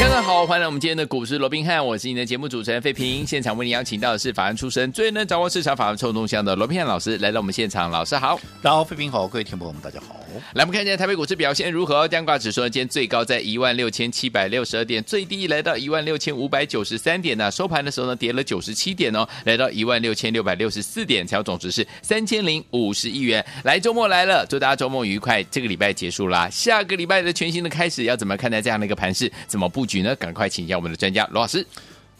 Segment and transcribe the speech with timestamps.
[0.00, 3.26] 大家好，欢迎来我们今天的股市罗宾汉，我是你的节目主持人费平。
[3.26, 10.16] 现场为你邀请到的是法案出身、最能掌握市场法案臭动向的罗宾汉老师来到我们现场，老师好，大家好，费平好，各位听众朋友们大家好。
[10.54, 12.06] 来，我们看一下台北股市表现如何？
[12.06, 17.50] 加挂指数呢，今天最高在一万六千七百六十二点，最低来到一万六千五百九十三点呢。
[17.50, 23.44] 收盘的时候呢，跌了九十七点哦，来到一万六千六百六十四点，成交总值是三千零五十亿元。
[23.64, 25.42] 来，周末来了，祝大家周末愉快。
[25.44, 29.30] 这个礼拜结束啦，下个礼拜的全新的开始，要怎么看待这样的一个盘势？
[29.46, 30.14] 怎么局呢？
[30.16, 31.66] 赶快请教我们的专家罗老师。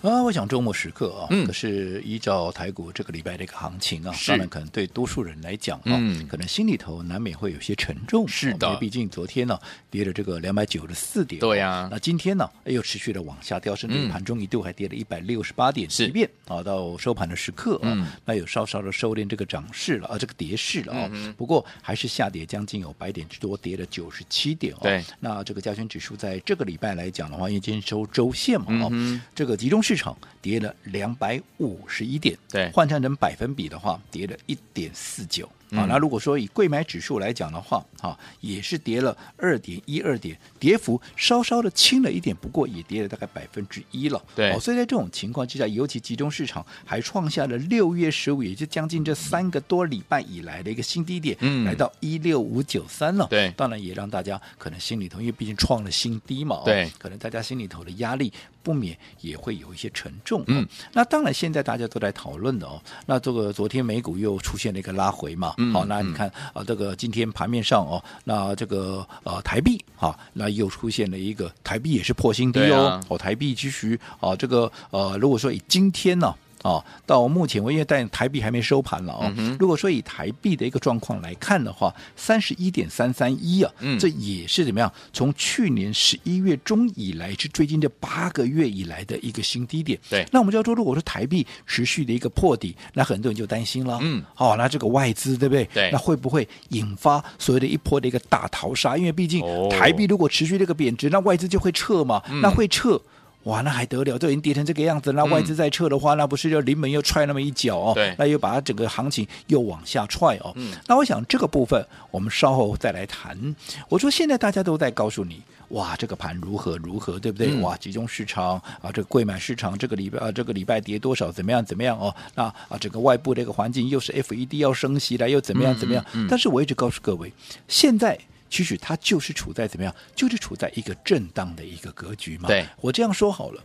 [0.04, 8.28] 啊，我想周末时刻啊，可是依照台股这个礼拜的一个行情啊，嗯、当然可能对多数人来讲啊，嗯、可能心里头难免会有些沉重。
[8.28, 11.88] 是的，因为毕竟昨天呢、啊、跌了这个两百九十四点，对呀、啊。
[11.91, 15.88] 那今天呢又持续的往下掉，甚至盘中一度还跌了一百六十八点。
[15.88, 21.08] 是，即便啊到收盘的时刻啊，嗯、那有稍稍的收敛这个涨势了啊，这个跌势了啊。
[21.12, 24.80] 嗯、不过还是下跌将近有百点之多，跌了九十七点哦。
[24.83, 25.02] 对。
[25.18, 30.75] 那这个加权指数在这个礼拜来讲的话，因为今天收周线嘛，哦、嗯，这个集中市场跌了。
[30.84, 35.51] 两百五十一点，对，换算成百分比的话，跌了一点四九。
[35.70, 44.23] 啊，那如果说以贵买指数来讲的话，啊，也是跌了二点一二点，跌幅稍稍的轻了一点，不过也跌了大概百分之一了。
[44.35, 53.27] 对，哦，所以在这种情况之下，尤其集中市场还创下了六月十五，也就将近这三个多礼拜以来的一个新低点，嗯，来到一六五九三了。
[53.29, 60.45] 对，当然也让大家可能心里头，因为毕竟创了新低嘛，对，可能大家心里头的压力不免也会有一些沉重。
[60.47, 66.30] 嗯，那当然现在大家都在讨论的哦，那这个昨天美股又出现了一个拉回嘛，嗯，好，那你看。
[66.52, 76.34] 啊，这个今天盘面上哦，那这个呃台币啊，那又出现了一个台币也是破新低哦，啊、哦台币其实啊这个呃如果说以今天呢。
[76.64, 79.30] 哦，到目前为止，但台币还没收盘了哦。
[79.36, 84.91] 嗯、如果说以台币的一个状况来看的话，三十一点三三一啊，嗯、这也是怎么样？
[85.13, 89.98] 从去年十一月中以来，是最近这八个月以来的一个新低点。
[90.08, 93.98] 对，那我们就要说，如果说台币持续的一个破底，那很多人就担心了。
[94.01, 95.69] 嗯，好、哦，那这个外资对不对？
[95.74, 98.97] 对，那会不会引发所谓的一波的一个大逃杀？
[98.97, 102.98] 因为毕竟台币如果持续这个贬值，那外资就会撤嘛，嗯、那会撤。
[103.44, 104.18] 哇，那还得了？
[104.18, 107.92] 都已经跌成这个样子，那外资再撤的话，嗯、那不是就临门又踹那么一脚哦？
[107.94, 110.52] 对，那又把它整个行情又往下踹哦。
[110.56, 113.55] 嗯，那我想这个部分我们稍后再来谈。
[113.88, 117.48] 我说现在大家都在告诉你，哇，这个盘如何如何，对不对？
[117.50, 121.30] 嗯、哇，集中市场啊，这个贵买市场这个礼拜啊，这个礼拜跌多少？
[121.30, 121.62] 怎么样？
[121.62, 121.98] 怎么样？
[122.00, 125.76] 哦，那啊，整个外部的一个环境又是 FED 要升息了，又怎么样？
[125.76, 126.02] 怎么样？
[126.30, 127.30] 但是我一直告诉各位，
[127.68, 128.19] 现在。
[128.55, 129.93] 其实它就是处在怎么样？
[130.15, 132.47] 就是处在一个震荡的一个格局嘛。
[132.47, 133.61] 对，我这样说好了，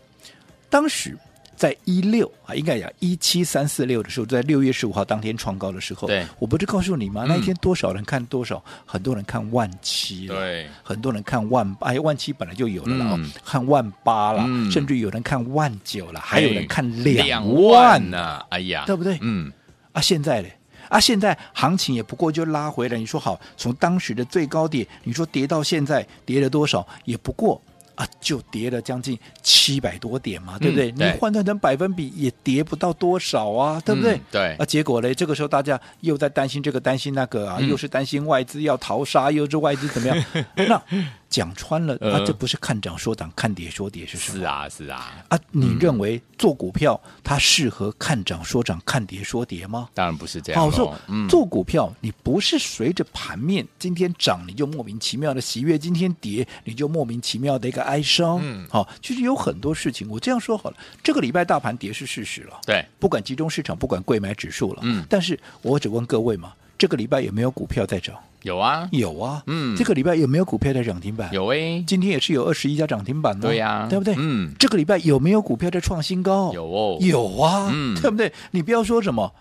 [0.68, 1.16] 当时
[1.56, 7.24] 在一六啊，应该讲一七三四六的时候，在六月十五号当天创高的时候，对，我不是告诉你吗？
[7.28, 8.58] 那一天多少人看多少？
[8.66, 19.20] 嗯、很多人看万七了，对，很多人看万八，哎，万七本来就有了啦，嗯、看万八了，嗯、甚至有人看万九了，还有人看两万呢、啊，哎呀，对不对？
[19.22, 19.54] 嗯，
[19.92, 20.50] 啊，现在呢？
[20.90, 22.98] 啊，现在行情也不过就拉回来。
[22.98, 26.86] 你说好，从当时的最高点，你说跌到现在跌了多少？
[27.06, 27.62] 也不过
[27.96, 30.92] 啊，就跌了将近七百多点嘛，对不对？
[30.92, 34.16] 嗯、对，你换算成百分比也跌不到多少啊，对不对？
[34.16, 34.56] 嗯、对。
[34.56, 40.26] 啊，结果呢，这个时候大家又在担心这个，担心那个啊，嗯、又是担心外资要逃杀，又是外资怎么样？
[40.56, 40.82] 那。
[41.30, 44.40] 讲穿了，啊，这不是看涨说涨，看跌说跌是什么？
[44.40, 45.24] 是啊，是啊。
[45.30, 49.88] 啊，你认为做股票它适合看涨说涨，看跌说跌吗？
[49.94, 50.62] 当然不是这样。
[50.62, 50.94] 好，说
[51.30, 58.40] 做股票，你不是随着盘面今天涨你就莫名其妙的喜悦，今天跌你就莫名其妙的一个哀伤。
[58.42, 62.60] 嗯，好，其实有很多事情，我这样说好了，这个礼拜大盘跌是事实了。
[62.66, 64.80] 对，不管集中市场，不管贵买指数了。
[64.84, 68.16] 嗯，但是我只问各位嘛，这个礼拜有没有股票在涨？
[68.44, 71.30] 有啊，有啊，嗯，这个礼拜有没有股票在涨停板？
[71.34, 74.16] 有诶，今天也是有二十一家涨停板的，对呀，对不对？
[74.18, 76.54] 嗯，这个礼拜有没有股票在创新高？
[76.54, 78.32] 有哦，有啊，嗯，对不对？
[78.52, 79.34] 你不要说什么，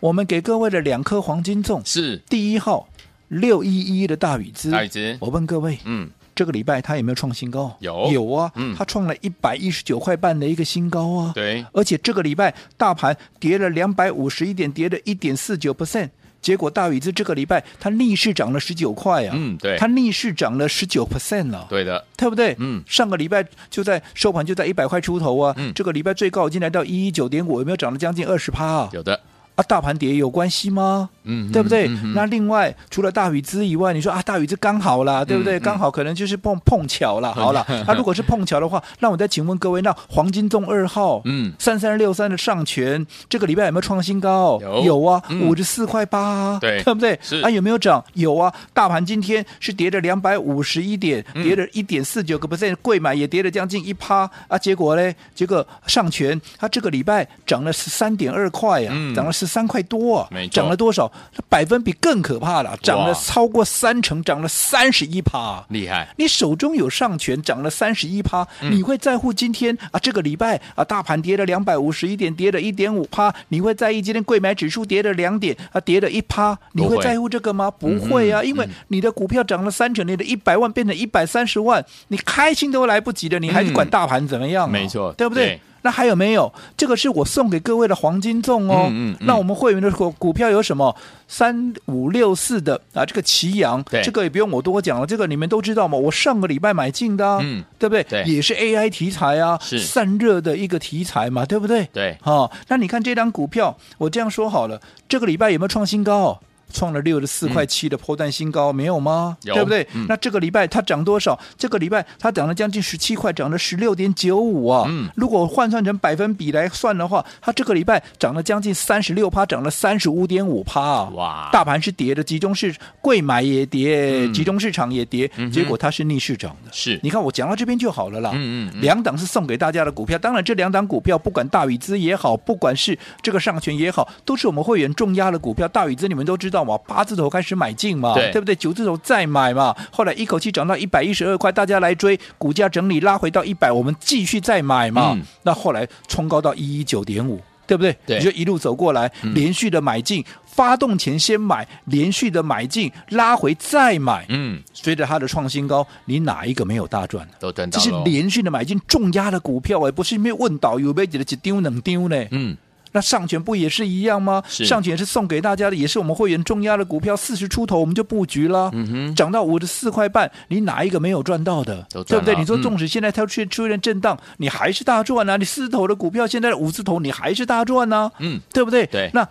[0.00, 2.16] 我们给各位的两颗黄金粽是。
[2.28, 2.88] 第一号
[3.28, 3.70] 六一
[4.02, 7.72] 一的大宇资，大禹资，我问各位，嗯，这个礼拜它有没有创新高？
[7.78, 15.72] 有，有啊，嗯，它创了一百一十九块半的一个新高啊，对，而且这个礼拜大盘跌了两百五十一点，跌了一点四九。
[15.72, 16.10] percent。
[16.44, 22.54] 结果大宇资这个礼拜它逆势涨了十九块啊，嗯，对，它逆势涨了十九 percent 了，对的，对不对？
[22.58, 28.90] 嗯，上个礼拜就在收盘就在一百块出头啊，嗯，这个礼拜最高已经来到一一九点五，有没有涨了将近二十趴啊？
[28.92, 29.18] 有的
[29.54, 31.08] 啊，大盘跌有关系吗？
[31.26, 31.86] 嗯，对不对？
[31.88, 35.58] 嗯、那另外除了大宇资以外，你说啊，大宇资刚好啦，对不对？
[35.58, 37.32] 嗯、刚好可能就是碰碰巧了。
[37.32, 44.58] 好了，那、啊、如果是碰巧的话，那我再请问各位，那黄金粽二号，嗯，三三六三的上权，这个礼拜有没有创新高？
[44.60, 47.18] 有，有啊，五十四块八啊，对，对不对？
[47.22, 48.04] 是啊，有没有涨？
[48.14, 54.58] 有啊，大盘今天是跌了两百五十一点，跌了一点四九个 percent，柜买也跌了将近一趴啊。
[54.58, 55.14] 结果呢？
[55.34, 61.10] 结果上权它这个礼拜涨了十三点二块啊，嗯、涨了十三块多啊，没，涨了多少？
[61.48, 66.08] 百分比更可怕了，涨了超过三成，涨了三十一趴，厉害！
[66.16, 69.98] 你手中有上权，涨了三十一趴，你会在乎今天啊？
[69.98, 77.70] 这个礼拜啊，大盘跌了两百五十一点，跌了一点五趴，你会在意今天贵买指数跌了两点啊，跌了一趴，你会在乎这个吗？
[77.70, 84.72] 不会，啊，嗯、因为你的股票涨了三成，你的一百万变成一百三十万，你开心都来不及的，你还是管大盘怎么样、啊嗯？
[84.72, 85.46] 没错，对不对？
[85.46, 86.50] 对那还有没有？
[86.76, 88.86] 这个是我送给各位的黄金粽哦。
[88.88, 90.96] 嗯嗯嗯、那我们会员的股股票有什么？
[91.28, 95.96] 三五六四的啊，这个奇阳，这个也不用我多讲了，这个你们都知道嘛。
[95.96, 98.02] 我上个礼拜买进的、啊，嗯，对不对？
[98.04, 101.88] 对，也是 AI 题材啊，散热的一个题材嘛，对不对？
[101.92, 106.40] 对，好、哦，那你看这张股票，我这样说好了，这个礼拜有没有创新高？
[106.72, 109.36] 创了六十四块七的破蛋新高，嗯、没有吗？
[109.42, 109.86] 有对不对？
[109.94, 111.38] 嗯、那这个礼拜它涨多少？
[111.56, 114.86] 这个礼拜它涨了将近十七块，涨了十六点九五啊！
[114.88, 121.10] 嗯、如果换算成百分比来算的话，它这个礼拜涨了将近三十六趴，涨了三十五点五趴啊！
[121.14, 121.50] 哇！
[121.52, 126.70] 大盘是跌的，集中市贵买也跌，嗯、集中市场也跌，嗯、结果它是逆市涨的。
[126.72, 128.30] 是，你看我讲到这边就好了啦。
[128.34, 135.68] 嗯嗯，嗯两档是送给大家的股票，当然这两档股票不管大宇资也好，不管是这个上权也好，都是我们会员重压的股票。
[135.68, 136.53] 大宇资你们都知道。
[136.62, 138.54] 往八字头开始买进嘛，对，对不对？
[138.54, 145.12] 九字头再买嘛，后来一口气涨到一百一十二块，大家来追，股价整理拉回到一百，我们继续再买嘛。
[145.14, 147.96] 嗯、那后来冲高到一一九点五，对不对？
[148.06, 157.26] 对，你就一路走过来，嗯、连续的买进，发动前先买，连续的买进，拉回再买，嗯，随着它的创新高，你哪一个没有大赚？
[157.40, 157.78] 都赚到。
[157.78, 162.24] 这是连续的买进，重压的股票，而不是没有问到有没有几丢能丢呢？
[162.30, 162.56] 嗯。
[162.94, 164.40] 那上权不也是一样吗？
[164.48, 171.84] 上权是送给大家的，也是我们会员重压的股票，四十出头我们就布局了，嗯，涨到五十四块半，你哪一个没有赚到的？
[171.90, 172.36] 对不对？
[172.36, 175.36] 你说纵使现在它出现出现震荡，嗯、你还是大赚啊！
[175.36, 178.10] 你四字头的股票，现在五字头，你还是大赚啊！
[178.20, 178.86] 嗯，对不对？
[178.86, 179.10] 对。
[179.12, 179.28] 那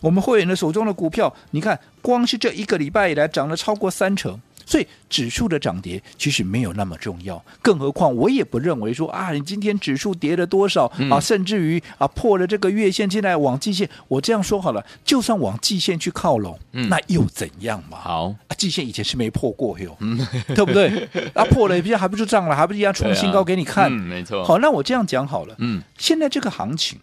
[0.00, 4.38] 我们会员的手中的股票，你看，光是这一个礼拜以来涨了超过三成。
[4.66, 17.98] 所以指数的涨跌其实没有那么重要，更何况我也不认为说啊，你今天指数跌了多少、嗯、啊，甚至于啊破了这个月线，现在往季线，我这样说好了，就算往季线去靠拢，嗯、那又怎样嘛？
[17.98, 20.18] 好啊，季线以前是没破过哟，嗯、
[20.54, 21.08] 对不对？
[21.32, 23.90] 啊，破了，不是还不是涨了，还不是一样创新高给你看？
[23.92, 24.42] 没错。
[24.44, 26.98] 好，那我这样讲好了，嗯，现在这个行情，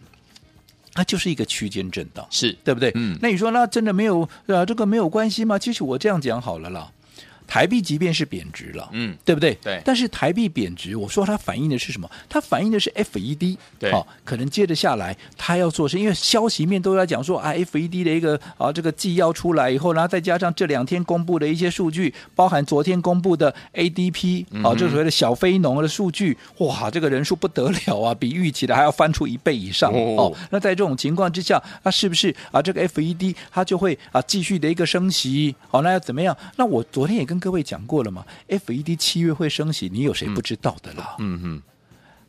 [0.92, 2.92] 它就是一个区间震荡，是对不对？
[2.94, 4.66] 嗯，那你说那真的没有啊？
[4.66, 5.58] 这个没有关系吗？
[5.58, 6.90] 其实我这样讲好了啦。
[7.46, 9.54] 台币即便是贬值了，嗯，对不对？
[9.62, 9.80] 对。
[9.84, 12.10] 但是台币贬值，我说它反映的是什么？
[12.28, 30.36] 它反映的是 FED，对，好、哦，可能接着下来它要做是，因为消息面都在讲说啊，FED 的一个啊这个纪要出来以后，然后再加上这两天公布的一些数据，包含昨天公布的 ADP，啊、哦，就所谓的小非农的数据，哇，这个人数不得了啊， 比预期的还要翻出一倍以上哦，哦。
[30.50, 35.54] 那在这种情况之下，那是不是啊这个 FED 它就会啊继续的一个升息？
[35.68, 36.36] 好、哦，那要怎么样？
[36.56, 41.16] 那我昨天也跟跟各位讲过了嘛？FED 七月会升息，你有谁不知道的啦？
[41.18, 41.62] 嗯哼，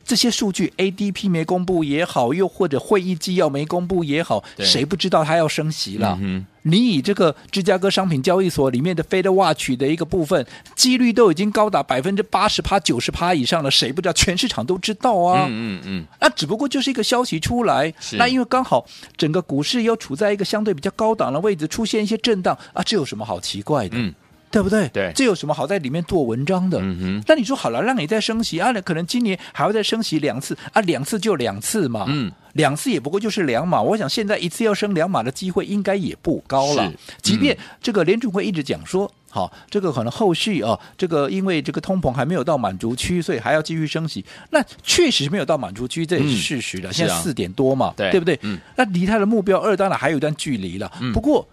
[0.03, 6.17] 这些数据 ADP 没公布也好，又或者会议纪要没公布也好，谁不知道它要升息了？
[6.21, 10.45] 嗯、你以这个芝加哥商品交易所里面的 Fed Watch 的一个部分，
[10.75, 14.13] 几率都已经高达百分之八十趴、九十趴以上了，谁不知道？
[14.13, 15.47] 全市场都知道啊！
[15.49, 18.85] 嗯嗯嗯，那只不过就是一个消息出来，那因为刚好
[19.17, 23.97] 整个股市又处在一个相对比较高档的位置，出现一些震荡啊，这有什么好奇怪的？
[23.97, 24.13] 嗯。
[24.55, 24.87] 对不对？
[24.87, 26.79] 对，这有什么好在里面做文章的？
[26.81, 27.23] 嗯哼。
[27.27, 28.71] 那你说好了，让你再升息啊？
[28.81, 32.05] 可能今年还会再升息两次啊，两次就两次嘛。
[32.07, 33.81] 嗯，两次也不过就是两码。
[33.81, 36.89] 我想现在一次要升两码的机会应该也不高了。
[36.89, 44.23] 是即便这个联储会一直讲说，好，这个可能后续啊，这个因为这个通膨还没有到满足区，所以还要继续升息。
[44.51, 46.89] 那确实没有到满足区，这也是事实的。
[46.89, 48.39] 嗯、现在四点多嘛，对，对不对？
[48.43, 48.57] 嗯。
[48.77, 50.89] 那离他的目标二当然还有一段距离了。
[51.01, 51.11] 嗯。
[51.11, 51.45] 不过。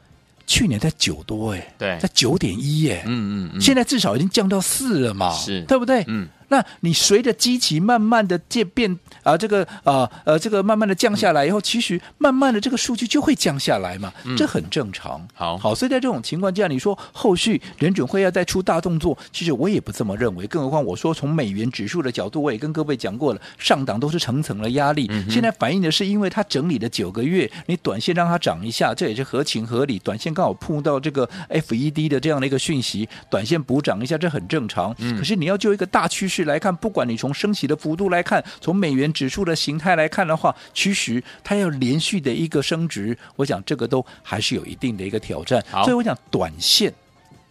[0.47, 6.05] 去年在九多哎，对，在九点一哎，嗯嗯，现在至少已经降到四了嘛，是，对不对？
[6.07, 15.27] 嗯，那你随着机器慢慢的渐变啊，这个啊呃这个慢慢的降下来以后，其实慢慢的这个数据就会降下来嘛，嗯、这很正常。
[15.35, 20.47] 好，好，所以在这种情况下，你说后续联准会要再出大动作，其实我也不这么认为。
[20.47, 25.07] 更何况我说从美元指数的角度，我也跟各位讲过了，上档都是层层的压力。
[25.11, 29.99] 嗯、现在反映的是，因为它整理了九个月，你短线让它涨一下，这也是合情合理。
[29.99, 34.95] 短线刚好碰到这个 FED 的这样的一个讯息，短线补涨一下，这很正常。
[34.99, 45.65] 嗯、可是你要就一个大趋势来看，不管你从升息的幅度来看，从美元指数的形态来看的话，其实它要连续的一个升值，我想这个都还是有一定的一个挑战。
[45.85, 46.93] 所以我讲短线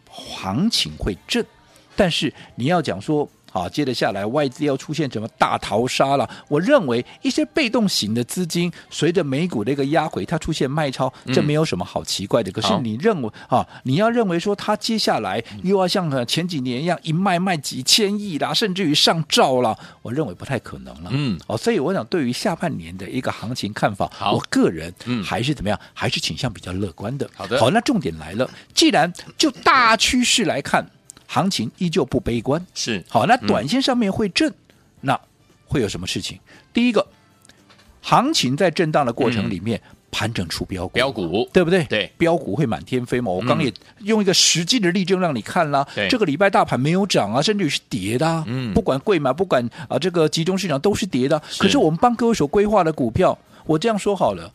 [0.09, 1.45] 行情会震，
[1.95, 3.29] 但是你要讲说。
[3.51, 6.27] 好，接着下来，外资要出现什么大逃杀了？
[6.47, 12.49] 我认为一些被动型的资金随着美股的一个压回，它出现卖超，这没有什么好奇怪的。
[12.49, 21.09] 嗯、可是你认为啊，你要认为说它接下来又要像前几年一样一卖卖几千亿啦，甚至于上兆了，我认为不太可能了。
[21.11, 27.29] 嗯，哦，所以我想对于下半年的一个行情看法，我个人还是怎么样，还是倾向比较乐观的。
[27.35, 30.85] 好的，好，那重点来了，既然就大趋势来看。
[31.31, 33.25] 行情依旧不悲观，是好。
[33.25, 34.53] 那短线上面会震，嗯、
[34.99, 35.21] 那
[35.65, 36.37] 会有什么事情？
[36.73, 37.07] 第一个，
[38.01, 41.85] 行情在震荡的过程里面，嗯、盘整出标股，标股对不对？
[41.85, 43.31] 对，标股会满天飞嘛。
[43.31, 45.87] 我刚也用一个实际的例证让你看啦。
[45.95, 48.43] 对这个礼拜大盘没有涨啊，甚至于是跌的、啊。
[48.47, 51.41] 嗯，不管贵买，不管啊这个集中市场都是跌的。
[51.47, 54.51] 是可是我们帮各位所规划的股票，我这样说好了。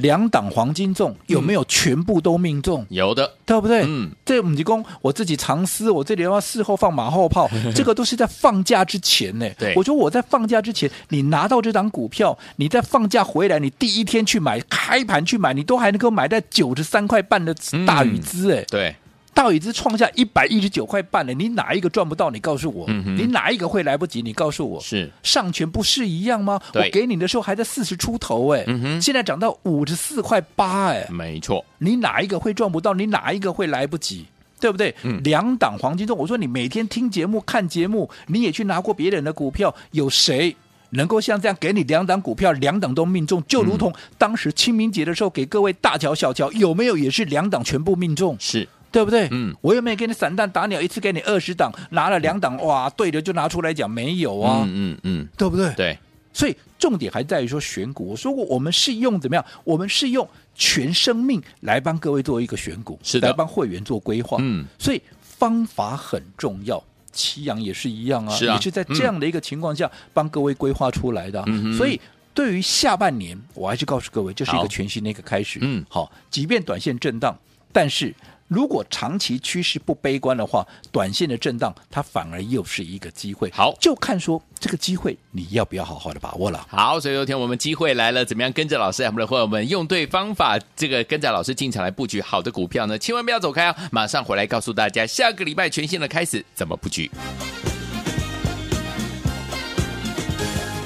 [0.00, 2.84] 两档黄金重有没有全部都命中？
[2.88, 3.82] 有的，对不对？
[3.86, 9.48] 嗯，这母鸡公我自己藏私，我这里要事后放马后炮， 这个都是在放假之前呢。
[9.58, 17.54] 对，我说我在放假之前，你拿到这档股票，你在放假回来，你第一天去买，开盘去买，你都还能够买在九十三块半的
[17.86, 18.64] 大禹资哎。
[18.68, 18.94] 对。
[19.32, 22.30] 到已经创下一百一十九块半了，你哪一个赚不到？
[22.30, 24.20] 你告诉我，嗯、你哪一个会来不及？
[24.22, 26.60] 你告诉我，是上权不是一样吗？
[26.74, 32.92] 我给你的时候还在四十出头，哎、嗯，现在涨到五十四块八，哎，没错，你哪一个会赚不到？
[32.92, 34.26] 你哪一个会来不及？
[34.60, 34.94] 对不对？
[35.04, 40.54] 嗯、两档黄金中，我说你每天听节目、看节目，你也去拿过别人的股票，有谁
[40.90, 43.42] 能够像这样给你两档股票，两档都命中？
[43.48, 48.36] 就如同当时清明节的时候给各位大乔小乔，有没有也是两档全部命中？
[48.38, 48.68] 是。
[48.92, 49.28] 对不对？
[49.30, 55.72] 嗯，我又没有给你散弹打鸟，一次给你二十档，拿了两档，哇，对的就拿出来讲，没有啊，嗯嗯嗯，对不对？
[55.74, 55.98] 对，
[56.32, 58.08] 所以重点还在于说选股。
[58.08, 59.44] 我说过，我们是用怎么样？
[59.62, 64.38] 我们是用全生命来帮各位做一个选股，是的，来帮会员做规划。
[64.40, 66.82] 嗯，所以方法很重要。
[67.12, 71.42] 齐阳也是一样啊，是啊，也是在这样的一个情况下、嗯、帮各位规划出来的。
[71.46, 72.00] 嗯，所以
[72.32, 75.58] 对于下半年，我还是告诉各位，这、是一个全新的一个开始。
[75.62, 77.36] 嗯，好，即便短线震荡，
[77.72, 78.12] 但是。
[78.50, 83.48] 如果长期趋势不悲观的话，短线的震荡它反而又是一个机会。
[83.52, 86.66] 好，就看说这个机会你要不要好好的把握了。
[86.68, 92.98] 好，所以有天我们机会来了，怎么样跟着老师，我们的伙伴们用对方法，这个跟着老师进场来布局好的股票呢？
[92.98, 93.76] 千万不要走开啊！
[93.92, 97.08] 马上回来告诉大家，下个礼拜全新的开始怎么布局。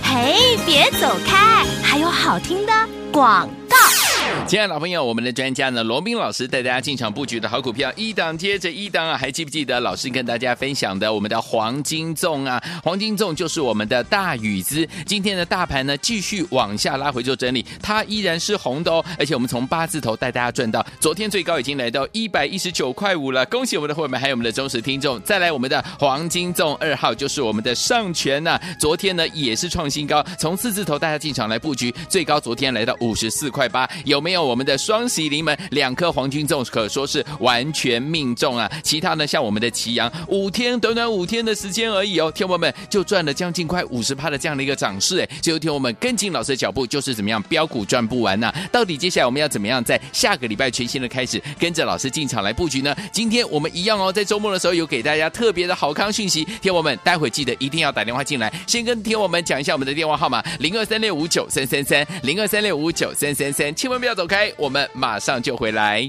[0.03, 2.73] 嘿，别走开，还有好听的
[3.11, 4.04] 广告。
[4.47, 12.63] 亲爱的老朋友，我们的专家呢，罗宾老师带大家进场布局的好股票，一档接着一档啊，还记不记得老师跟大家分享的我们的黄金粽啊？
[12.83, 14.87] 黄金粽就是我们的大宇资。
[15.07, 19.03] 今天的大盘呢，继续往下拉回做整理，它依然是红的哦。
[19.19, 23.47] 而且我们从八字头带大家赚到，昨天最高已经来到一百一十九块五了。
[23.47, 25.21] 恭喜我们的伙伴们，还有我们的忠实听众。
[25.23, 34.45] 再来，我们的黄金粽二号就是我们的上权呐、昨天呢也是创新高，从四字头大家进场来布局，最高昨天来到五十四块八，有有没有？
[34.45, 38.71] 我们的双喜临门，两颗黄金粽可说是完全命中啊！
[38.85, 45.29] 其他呢，像我们的祁阳，五天短短五天的时间而已哦，天友们就赚了将近快五十趴的这样的一个涨势哎！
[45.43, 52.95] 最后天我们跟进老师的脚步，就是怎么样标股赚不完呐、到底接下来我们要怎么样在下个礼拜全新的开始，跟着老师进场来布局呢？
[53.11, 64.27] 今天我们一样哦，在周末的时候有给大家特别的好康讯息，天友们待会记得一定要打电话进来，先跟天友们讲一下我们的电话号码零二三六五九三三三零二三六五九三三三，千万不要走。
[64.27, 66.01] 开我们马上就回来。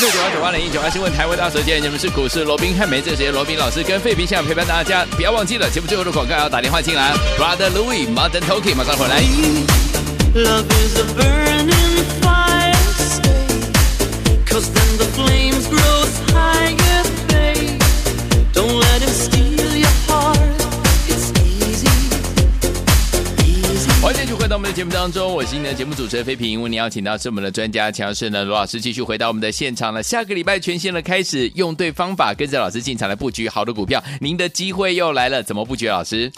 [0.00, 7.12] 六九八九八零一九八新闻台，为大家所见，你们是股市罗宾汉梅这些罗宾老师跟费皮相陪伴大家，不要忘记了节目最后的广告要打电话进来。
[7.38, 9.14] Brother Louis Martin Toki 马上回来。
[9.14, 9.24] 欢
[20.04, 20.49] 迎
[24.20, 26.60] 继续回到我们的节目当中，我是你的节目主持人飞平。
[26.60, 30.02] 为您邀请到是我们的专家强势呢罗老师，继续回到我们的现场了。
[30.02, 35.42] 下个礼拜全新的开始，用对方法，跟着老师进场来布局好的股票，您的机会又来了。
[35.42, 36.30] 怎么布局，老师？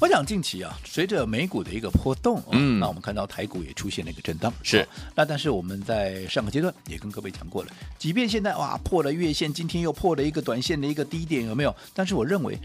[0.00, 4.88] 我想近期啊，随着美股的一个波动，嗯，那我们看到台股也出现了一个震荡，是。
[5.14, 11.76] 那但是我们在上个阶段也跟各位讲过了，即便现在哇破了月线，今天又破了一个短线的一个低点，有没有？
[11.92, 12.58] 但是我认为，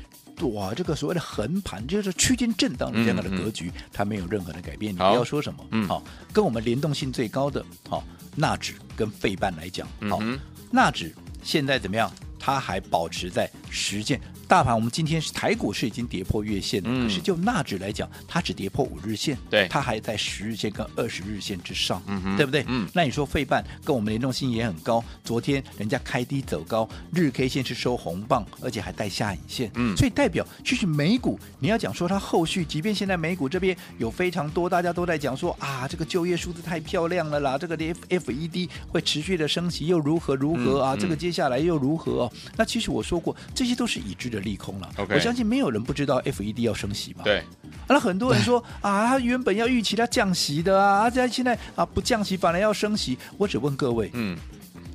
[0.50, 4.94] 哇，这个所谓的横盘就是区间震荡的这样的格局，它没有任何的改变。
[4.94, 8.04] 你不要说什么，嗯，好，跟我们联动性最高的，好，
[8.36, 10.40] 纳指跟费半来讲，好，嗯、
[10.72, 12.12] 纳指现在怎么样？
[12.42, 14.20] 它还保持在十线。
[14.48, 22.66] 大盘我们今天是台股是已经跌破月线的，嗯、可是就纳指来讲，它只跌破五日线，对，它还在十日线跟二十日线之上，嗯哼对不对？
[22.68, 42.54] 嗯，那你说费半跟我们联动性也很高，昨天人家开低走高，日 K 线是收红棒，而且还带下影线，嗯，所以代表其实美股你要讲说它后续，即便现在美股这边有非常多大家都在讲说啊，这个就业数字太漂亮了啦，这个 F F E D 会持续的升息又如何如何啊，嗯、这个接下来又如何、啊？
[42.58, 44.90] 那其实我说过，这些都是已知的利空了。
[45.10, 47.24] 我相信没有人不知道 FED 要升息嘛？
[47.24, 47.44] 对。
[47.88, 53.18] 那很多人说 啊，他原本要预期他降息的啊，他现在啊不降息，反而要升息。
[53.38, 54.38] 我只问各位，嗯。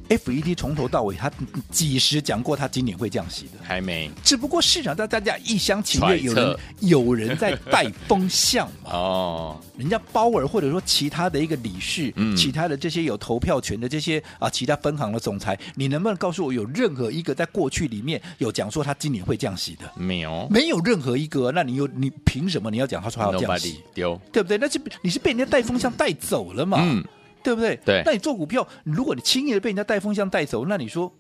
[0.09, 1.31] FED 从头到尾，他
[1.71, 3.53] 几时讲过他今年会降息的？
[3.63, 4.11] 还没。
[4.23, 8.91] 只不过市场大家一厢情愿，有人有人在带风向嘛。
[8.93, 9.61] 哦。
[9.77, 19.91] 人家鲍尔或者说其他的一个理事，嗯、其他的这些有投票权的这些啊，其他分行的总裁，你能不能告诉我，有任何一个在过去里面有讲说他今年会降息的？
[19.97, 20.49] 没有。
[20.51, 21.53] 没有任何一个。
[21.53, 23.81] 那你有你凭什么你要讲他说他要降息？
[23.93, 24.19] 丢。
[24.33, 24.57] 对不对？
[24.57, 26.79] 那是你是被人家带风向带走了嘛？
[26.81, 27.05] 嗯。
[27.47, 27.79] 对不对？
[27.85, 31.11] 对，那你做股票，如果你轻易的被人家带风向带走，那你说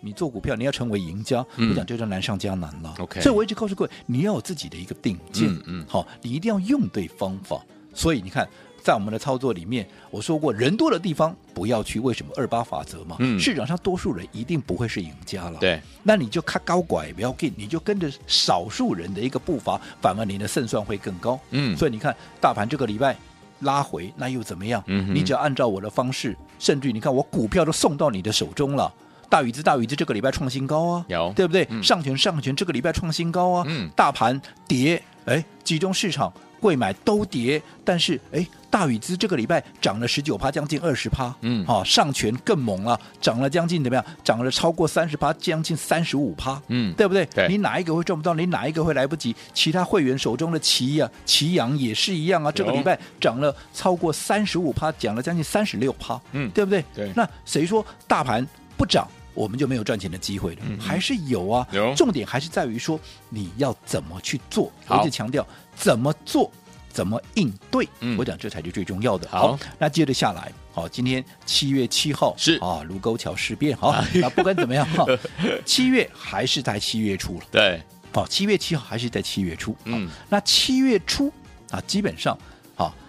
[0.00, 2.92] 你做股票，你要成为赢家，嗯、我讲这就难上加难了。
[2.98, 7.64] OK，所以我一直告诉各位，你要有自己的一个定见，嗯，嗯好，你一定要用对方法。
[7.94, 8.48] 所以你看，
[8.82, 12.00] 在我们的操作里面，我说过，人多的地方不要去。
[12.00, 13.16] 为什么二八法则嘛？
[13.20, 15.58] 嗯，市场上多数人一定不会是赢家了。
[15.60, 21.38] 对，那你就看高拐，不要跟，你就跟着少数人的一个步伐，反而你的胜算会更高。
[21.50, 23.16] 嗯，所以你看，大盘这个礼拜。
[23.60, 24.82] 拉回那又怎么样？
[24.86, 28.92] 嗯、你只要按照我的方式，甚至你看我股票都送到你的手中了。
[29.28, 31.66] 大禹之，大禹之这个礼拜创新高啊，有对不对？
[31.70, 33.64] 嗯、上权，上权这个礼拜创新高啊。
[33.66, 36.32] 嗯、大盘跌，哎，集中市场。
[36.60, 44.04] 柜买都跌，但是哎，大宇资这个礼拜涨了十九趴，将近二十趴，嗯，好、哦，上权更猛了，涨了将近怎么样？
[44.22, 47.24] 涨了超过三十趴，将近三十五趴，嗯，对不对？
[47.26, 48.34] 对，你哪一个会赚不到？
[48.34, 49.34] 你哪一个会来不及？
[49.54, 56.84] 其他会员手中的奇啊，奇阳也是一样啊，这个礼拜涨了超过三十五趴，涨了将近三十六趴，嗯，对不对？
[56.94, 59.08] 对，那谁说大盘不涨？
[59.38, 61.64] 我们就没有赚钱的机会了，嗯、还是有啊。
[61.70, 62.98] 有重点还是在于说
[63.28, 64.72] 你要怎么去做。
[64.84, 65.46] 好我一直强调
[65.76, 66.50] 怎么做，
[66.90, 67.88] 怎么应对。
[68.00, 69.28] 嗯、我讲这才是最重要的。
[69.28, 73.76] 好，好，那接着下来，好，今天七月七号是啊，卢沟桥事变。
[73.76, 75.06] 好，那不管怎么样， 哈，
[75.64, 77.46] 七月还是在七月初了。
[77.52, 77.80] 对，
[78.12, 79.76] 好，七月七号还是在七月初。
[79.84, 81.32] 嗯，那七月初
[81.70, 82.36] 啊，基本上。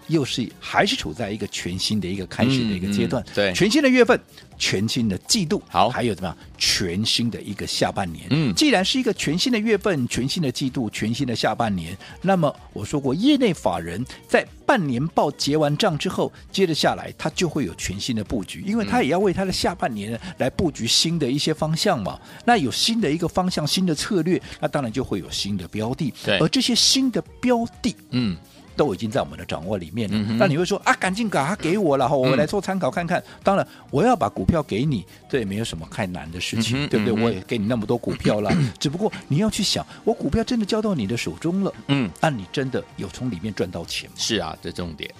[0.09, 4.19] 又是还是处在一个全新的一个开始的一个阶段，嗯嗯、对，全新的月份，
[4.57, 6.37] 全新的季度，好，还有怎么样？
[6.57, 8.25] 全新的一个下半年。
[8.31, 22.19] 嗯，既然是一个全新的月份、全新的季度、全新的下半年，那么我说过，业内法人在半年报结完账之后，接着下来他就会有全新的布局，因为他也要为他的下半年来布局新的一些方向嘛。
[22.45, 26.13] 那有新的一个方向、新的策略，那当然就会有新的标的。
[26.25, 28.35] 对，而这些新的标的，嗯。
[28.79, 30.15] 都已经在我们的掌握里面了。
[30.17, 33.19] 嗯、那你会说啊，赶紧把它给我了，我们来做参考看看。
[33.19, 37.21] 嗯、当然，我要把股票给你，这也没有什么太难的事情，嗯、对不对？
[37.21, 44.15] 我也给你那么多股票了，嗯、 只不过你要去想，我股票真的交到你的手中了，嗯，那你真的有从里面赚到钱吗？
[44.17, 45.13] 是啊，这重点。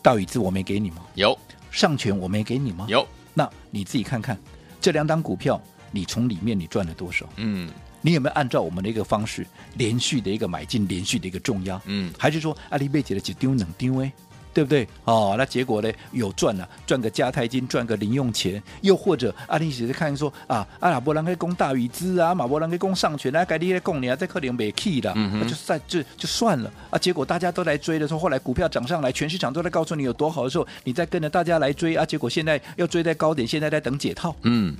[0.00, 0.98] 道宇字我没给你吗？
[1.16, 1.36] 有。
[1.72, 2.86] 上权我没给你吗？
[2.88, 3.04] 有。
[3.34, 4.38] 那你自己看看，
[4.80, 5.60] 这两档股票，
[5.90, 7.28] 你从里面你赚了多少？
[7.34, 7.68] 嗯。
[8.00, 11.80] 你有没有按照我们的一个方式，连续的一个买进，连续的一个重压？
[11.86, 14.12] 嗯，还是说阿里贝姐的几丢能丢哎，
[14.54, 14.88] 对不对？
[15.04, 15.92] 哦，那结果呢？
[16.12, 26.98] 有赚了、啊，赚个加泰金，赚个零用钱，又或者阿里姐姐看说啊，阿拉伯人可以供大宇资啊，马博兰可以供上权，那该你来供你啊，在可能没 key 的，就算就就算了啊。
[26.98, 34.34] 结果大家都来追的时候，后来股票涨上来，全市场都在告诉你有多好的时候，你再跟着大家来追啊，结果现在要追在高点，现在在等解套。
[34.42, 34.76] 嗯，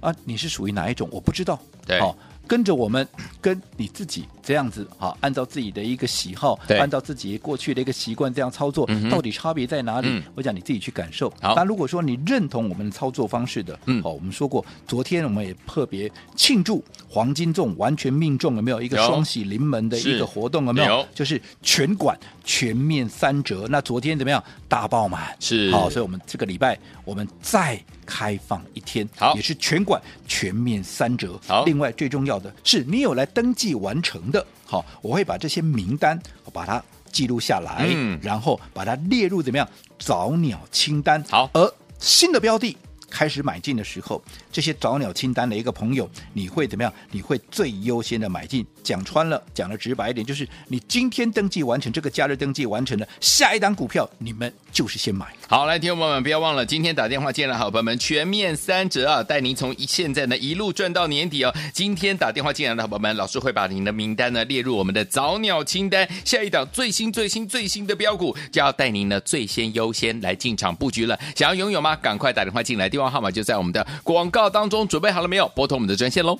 [0.00, 1.08] 啊，你是属于哪一种？
[1.10, 1.58] 我不知道。
[1.86, 1.98] 对。
[2.00, 2.14] 哦
[2.46, 3.06] 跟着我们，
[3.40, 10.08] 跟你自己这样子啊，按照自己的一个喜好，对按照自己过去的一个习惯这样操作，嗯、到底差别在哪里？
[10.10, 11.28] 嗯、我讲你自己去感受。
[11.40, 20.64] 好，那如果说你认同我们的操作方式的，嗯，好，我们说过，昨天我们也特别庆祝黄金重完全命中，有没有一个双喜临门的一个活动？
[20.66, 20.98] 有没有？
[20.98, 23.66] 有就是全馆全面三折。
[23.68, 24.42] 那昨天怎么样？
[24.68, 31.38] 大爆满是好，所以我们这个礼拜我们再开放一天，好，也是全馆全面三折。
[31.46, 36.18] 好，另外最重要的是你有来登记完成的，好，我会把这些名单
[36.52, 41.22] 把它记录下来，嗯，然后把它列入怎么样早鸟清单。
[41.28, 42.76] 好，而新的标的。
[43.10, 46.92] 开始买进的时候，这些早鸟清单的一个朋友，你会怎么样？
[47.10, 48.66] 你会最优先的买进。
[48.82, 55.26] 讲穿了，讲的直白一点，就是你今天登记完成，这个假日登记完成了，下一档股票你们就是先买。
[55.48, 61.52] 好，来，听众朋友们，不要忘了，今天打电话进来好朋友们，全面三折啊，带您从现在呢一路赚到年底哦。
[61.72, 71.18] 今天打电话进来的好朋友们，老师会把您的名单呢列入我们的早鸟清单，下一档最新最新最新的标股就要带您呢最先优先来进场布局了。
[71.34, 71.96] 想要拥有吗？
[71.96, 74.88] 赶快打电话进来，电话号码就在我们的广告当中。
[74.88, 75.46] 准备好了没有？
[75.54, 76.38] 拨通我们的专线喽。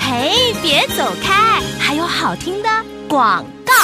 [0.00, 2.68] 嘿，别走开，还有好听的
[3.06, 3.74] 广告。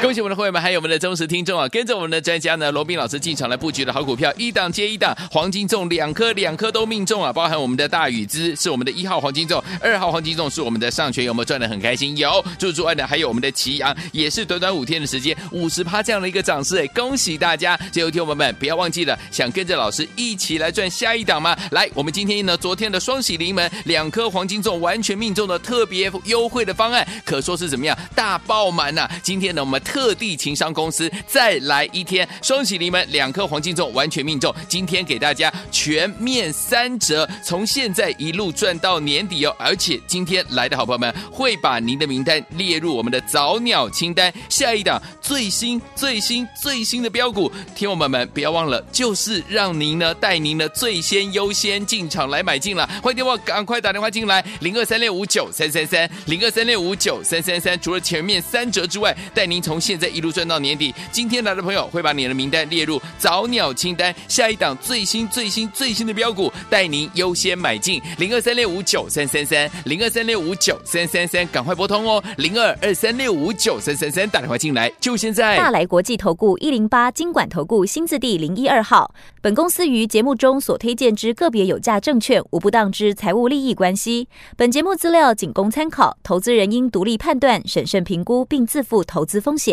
[0.00, 1.68] 恭喜我们的会员们，还有我们的忠实听众啊！
[1.68, 7.30] 跟着我们的专家呢，罗宾老师进场来布局的好股票，一档接一档，黄金粽两颗两颗都命中啊！
[7.30, 12.16] 包含我们的大宇资是我们的一号黄金粽，二号黄金粽是我们的上权，有没有赚得很开心？
[12.16, 16.86] 有，除此之外呢，还有我们的奇阳，也是短短五天的时间，五十趴这样的一个涨势哎！
[16.94, 17.78] 恭喜大家！
[17.92, 21.54] 最后听我们不要忘记了，想跟着老师一起来赚下一档吗？
[21.72, 34.54] 来，我们今天呢，昨天的双喜临门，两颗黄金粽完全命中的特别优惠的方案，可说是怎么样大爆满呐、今天呢，我们特地情商公司再来一天，双喜临门，两颗黄金粽完全命中。
[34.68, 39.56] 今天给大家全面三折，从现在一路赚到年底哦。
[39.58, 52.88] 而且今天来的好朋友们会把您的名单列入我们的早鸟清单，下一档最新最新最新的标股，听友们们不要忘了，就是让您呢带您呢最先优先进场来买进了。
[53.02, 57.76] 欢迎电话赶快打电话进来，零二三六五九三三三，零二三六五九三三三。
[57.80, 60.94] 除了前面三折之外，带您从现在一路赚到年底。
[61.10, 68.00] 今天来的朋友会把你的名单列入早鸟清单，下一档最新最新最新的标股，带您优先买进。
[68.18, 72.22] 零二三六五九三三三，零二三六五九三三三，赶快拨通哦。
[72.36, 75.56] 零二二三六五九三三三，打电话进来，就现在。
[75.56, 79.14] 大来国际投顾一零八金管投顾新字第零一二号。
[79.42, 84.28] 本公司于节目中所推荐之个别有价证券，无不当之财务利益关系。
[84.56, 89.69] 本节目资料仅供参考，投资人应独立判断、审慎评估，并自负投资风险。